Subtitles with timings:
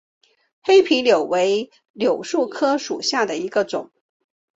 [0.63, 3.91] 黑皮柳为杨柳科柳属下的一个种。